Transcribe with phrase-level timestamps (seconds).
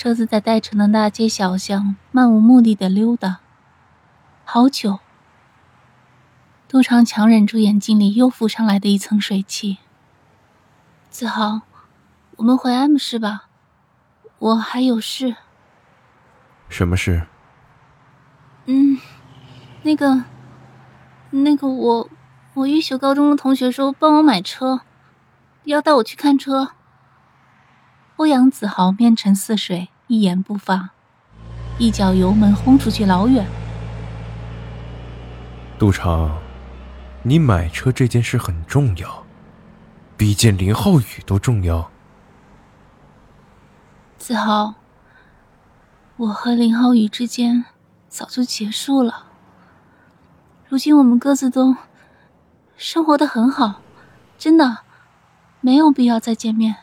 [0.00, 3.40] 车子在代城的大街小巷漫无目的的溜达，
[4.46, 4.98] 好久。
[6.66, 9.76] 杜长强忍住眼睛里又浮上来的一层水汽。
[11.10, 11.60] 子豪，
[12.36, 13.48] 我们回 M 市吧，
[14.38, 15.36] 我还有事。
[16.70, 17.26] 什么事？
[18.64, 18.98] 嗯，
[19.82, 20.24] 那个，
[21.28, 22.08] 那个，我
[22.54, 24.80] 我玉秀高中的同学说帮我买车，
[25.64, 26.70] 要带我去看车。
[28.20, 30.90] 欧阳子豪面沉似水，一言不发，
[31.78, 33.46] 一脚油门轰出去老远。
[35.78, 36.38] 杜长，
[37.22, 39.24] 你买车这件事很重要，
[40.18, 41.90] 比见林浩宇都重要。
[44.18, 44.74] 子豪，
[46.18, 47.64] 我和林浩宇之间
[48.10, 49.28] 早就结束了。
[50.68, 51.74] 如今我们各自都
[52.76, 53.80] 生活的很好，
[54.36, 54.80] 真的
[55.62, 56.76] 没有必要再见面。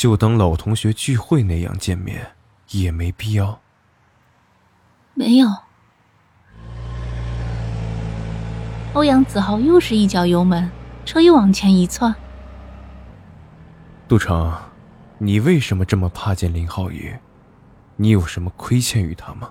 [0.00, 2.34] 就当老同学聚会那样见面，
[2.70, 3.60] 也没必要。
[5.12, 5.46] 没有。
[8.94, 10.70] 欧阳子豪又是一脚油门，
[11.04, 12.14] 车又往前一窜。
[14.08, 14.58] 杜成，
[15.18, 17.14] 你为什么这么怕见林浩宇？
[17.96, 19.50] 你有什么亏欠于他吗？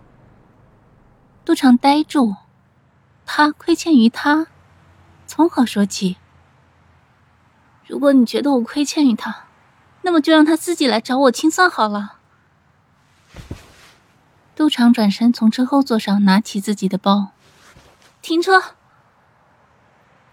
[1.45, 2.35] 杜成呆住，
[3.23, 4.47] 他亏欠于他，
[5.27, 6.17] 从何说起？
[7.85, 9.45] 如果你觉得我亏欠于他。
[10.01, 12.17] 那么就让他自己来找我清算好了。
[14.55, 17.29] 杜长转身从车后座上拿起自己的包，
[18.21, 18.61] 停车。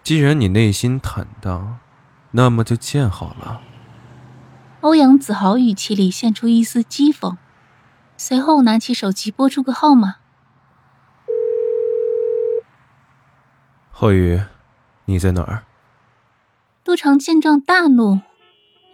[0.03, 1.79] 既然你内心坦荡，
[2.31, 3.61] 那么就见好了。
[4.81, 7.37] 欧阳子豪语气里现出一丝讥讽，
[8.15, 10.15] 随后拿起手机拨出个号码。
[13.91, 14.41] 浩宇，
[15.05, 15.63] 你在哪儿？
[16.83, 18.21] 杜长见状大怒。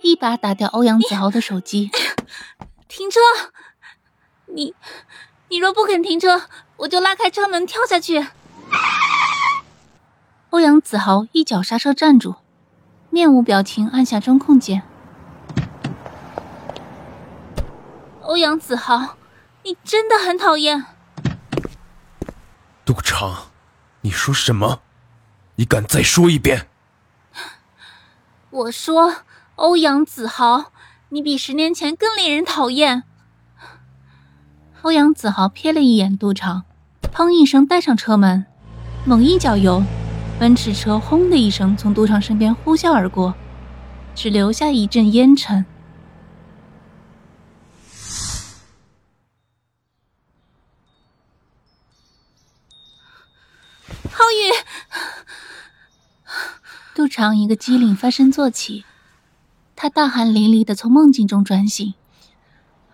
[0.03, 1.89] 一把打掉欧阳子豪的手机，
[2.89, 3.21] 停车！
[4.47, 4.75] 你，
[5.47, 6.41] 你若不肯停车，
[6.75, 8.27] 我就拉开车门跳下去。
[10.49, 12.35] 欧阳子豪一脚刹车站住，
[13.09, 14.83] 面无表情按下中控键。
[18.23, 19.15] 欧阳子豪，
[19.63, 20.83] 你真的很讨厌。
[22.83, 23.51] 杜长，
[24.01, 24.81] 你说什么？
[25.55, 26.67] 你敢再说一遍？
[28.49, 29.23] 我说。
[29.55, 30.71] 欧阳子豪，
[31.09, 33.03] 你比十年前更令人讨厌。
[34.81, 36.63] 欧阳子豪瞥了一眼杜长，
[37.13, 38.47] 砰一声带上车门，
[39.05, 39.83] 猛一脚油，
[40.39, 43.35] 奔驰车轰的一声从杜长身边呼啸而过，
[44.15, 45.63] 只留下一阵烟尘。
[54.11, 54.51] 浩宇，
[56.95, 58.83] 杜长一个机灵，翻身坐起。
[59.83, 61.93] 他大汗淋漓的从梦境中转醒，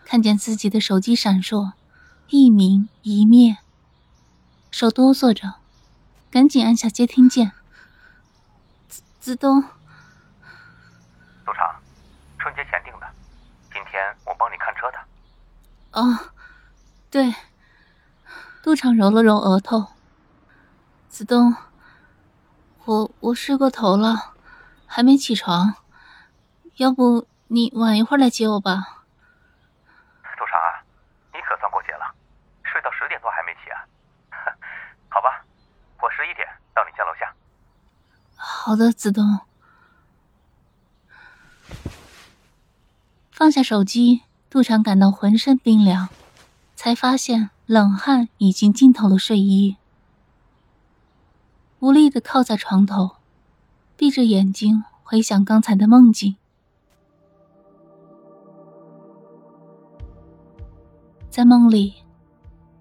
[0.06, 1.74] 看见自己的手机闪烁，
[2.30, 3.60] 一明一灭，
[4.72, 5.54] 手哆嗦着，
[6.32, 7.52] 赶紧按下接听键。
[8.88, 9.62] 子子东，
[11.46, 11.80] 杜长，
[12.40, 13.06] 春节前订的，
[13.72, 14.98] 今天我帮你看车的。
[15.92, 16.32] 哦，
[17.12, 17.36] 对。
[18.64, 19.90] 杜长揉了揉额头。
[21.08, 21.56] 子东，
[22.86, 24.34] 我我睡过头了，
[24.88, 25.76] 还没起床。
[26.80, 30.80] 要不你晚一会儿来接我吧，杜长啊，
[31.34, 32.16] 你可算过节了，
[32.64, 33.84] 睡到十点多还没起啊？
[35.12, 35.44] 好吧，
[36.02, 37.36] 我十一点到你家楼下。
[38.38, 39.42] 好的，子东。
[43.30, 46.08] 放下手机，杜长感到浑身冰凉，
[46.78, 49.76] 才发现冷汗已经浸透了睡衣，
[51.80, 53.18] 无力的靠在床头，
[53.98, 56.38] 闭着眼睛回想刚才的梦境。
[61.30, 61.94] 在梦里，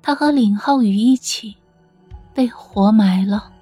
[0.02, 1.56] 他和林浩宇一起
[2.34, 3.52] 被活埋了。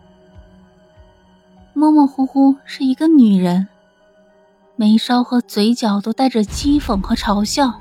[1.74, 3.68] 模模糊糊是一个女人，
[4.76, 7.80] 眉梢和嘴角都带着讥讽和嘲笑。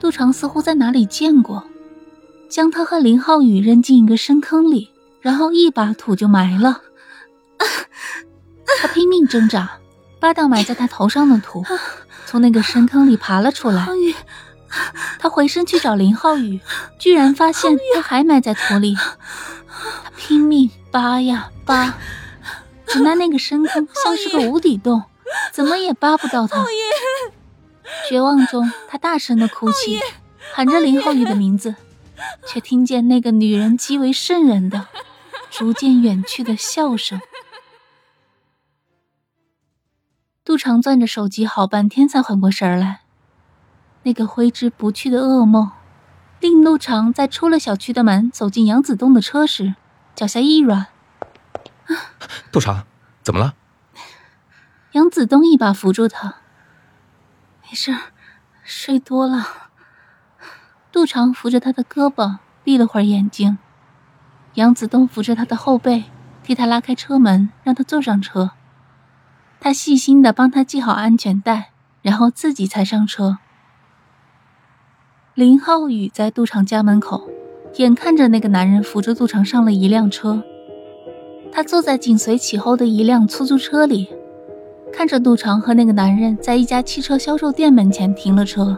[0.00, 1.62] 杜长似乎在哪里见过，
[2.48, 4.90] 将他和林浩宇扔进一个深坑里，
[5.20, 6.80] 然后一把土就埋了。
[8.80, 9.78] 他拼命挣扎，
[10.20, 11.64] 扒掉埋在他头上的土，
[12.26, 13.86] 从那个深坑里爬了出来。
[15.18, 16.60] 他回身去找林浩宇，
[16.98, 18.96] 居然发现他还埋在土里。
[20.04, 21.98] 他拼命扒呀扒，
[22.86, 25.02] 只奈那个深坑像是个无底洞，
[25.52, 26.64] 怎么也扒不到他。
[28.08, 30.00] 绝望中，他大声的哭泣，
[30.52, 31.74] 喊着林浩宇的名字，
[32.46, 34.86] 却听见那个女人极为瘆人的、
[35.50, 37.20] 逐渐远去的笑声。
[40.44, 43.00] 杜长攥着手机好半天才缓过神来，
[44.02, 45.70] 那个挥之不去的噩梦，
[46.40, 49.74] 令杜长在出了小区的门，走进杨子东的车时，
[50.14, 50.86] 脚下一软。
[52.52, 52.84] 杜长，
[53.22, 53.54] 怎么了？
[54.92, 56.36] 杨子东一把扶住他。
[57.62, 57.94] 没事，
[58.62, 59.46] 睡多了。
[60.90, 63.58] 杜长扶着他的胳膊，闭了会儿眼睛。
[64.54, 66.04] 杨子东扶着他的后背，
[66.42, 68.52] 替他拉开车门，让他坐上车。
[69.60, 73.38] 他细心的帮他系好安全带，然后自己才上车。
[75.38, 77.22] 林浩宇在杜长家门口，
[77.76, 80.42] 眼看着那个男人扶着杜长上了一辆车，
[81.52, 84.08] 他坐在紧随其后的一辆出租车里，
[84.92, 88.76] 看着杜长和那个男人在一家汽车销售店门前停了车。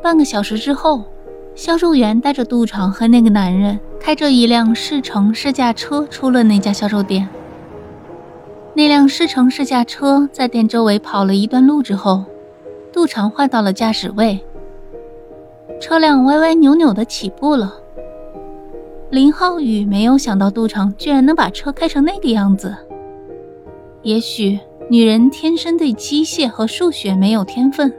[0.00, 1.02] 半个小时之后，
[1.56, 7.28] 销售员带着杜长和那个男人开着一辆试乘试驾车出了那家销售店。
[8.74, 12.22] 那辆试乘试驾车在店周围跑了一段路之后，
[12.92, 14.38] 杜长换到了驾驶位。
[15.84, 17.74] 车辆歪歪扭扭的起步了。
[19.10, 22.74] 林浩宇没有想到杜长居然能把车开成那个样子。
[24.00, 24.58] 也许
[24.88, 27.92] 女人天生对机械和数学没有天分。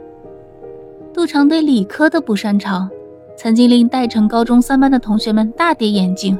[1.14, 2.90] 杜长对理科的不擅长，
[3.36, 6.36] 曾经令代城高中三班的同学们大跌眼镜。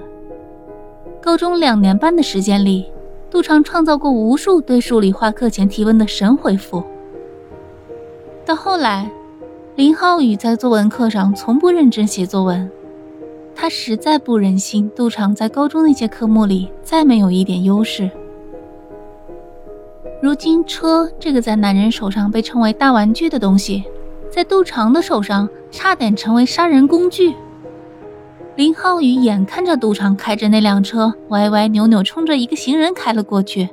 [1.23, 2.87] 高中两年半的时间里。
[3.31, 6.83] 杜长创造过无数对数理化课前提问的神回复。
[8.45, 9.09] 到后来，
[9.77, 12.71] 林浩宇在作文课上从不认真写作文，
[13.55, 18.11] 他实在不忍心杜长在高中那些科目里再没有一点优势。
[20.23, 23.85] 如今，车这个在男人手上被称为大玩具的东西，
[24.31, 27.35] 在杜长的手上差点成为杀人工具。
[28.55, 33.69] 林浩宇眼看着杜长开着那辆车歪歪扭扭冲着一个行人开了过去，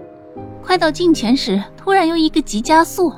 [0.62, 3.14] 快到近前时，突然又一个急加速，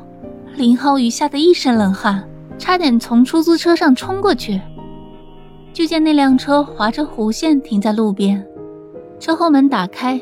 [0.53, 2.23] 林浩宇吓得一身冷汗，
[2.57, 4.61] 差点从出租车上冲过去。
[5.73, 8.45] 就见那辆车划着弧线停在路边，
[9.19, 10.21] 车后门打开，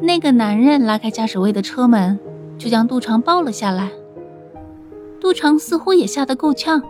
[0.00, 2.18] 那个男人拉开驾驶位的车门，
[2.56, 3.90] 就将杜长抱了下来。
[5.20, 6.82] 杜长似乎也吓得够呛，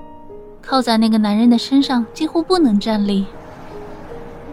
[0.63, 3.27] 靠在那个男人的身上，几乎不能站立。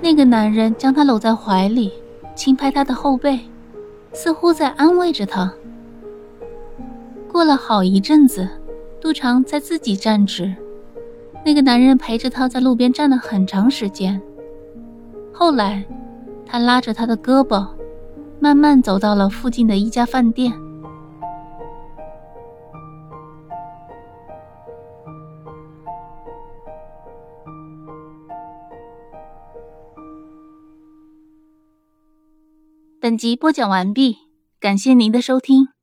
[0.01, 1.91] 那个男人将她搂在怀里，
[2.35, 3.39] 轻拍她的后背，
[4.11, 5.53] 似乎在安慰着她。
[7.31, 8.49] 过了好一阵子，
[9.05, 10.51] 杜长在自己站直。
[11.45, 14.19] 那个男人陪着他在路边站了很长时间。
[15.31, 15.85] 后来，
[16.43, 17.69] 他拉着他的胳膊，
[18.39, 20.51] 慢慢走到了附近的一家饭店。
[32.99, 34.17] 本集播讲完毕，
[34.59, 35.74] 感谢您的收听。